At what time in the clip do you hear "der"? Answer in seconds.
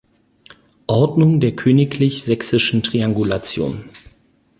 1.41-1.55